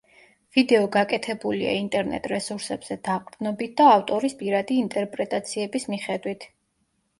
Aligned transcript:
ვიდეო 0.55 0.85
გაკეთებულია 0.95 1.73
ინტერნეტ 1.81 2.25
რესურსებზე 2.33 2.97
დაყრდნობით 3.09 3.77
და 3.83 3.91
ავტორის 3.99 4.39
პირადი 4.43 4.81
ინტერპრეტაციების 4.87 5.89
მიხედვით. 5.95 6.51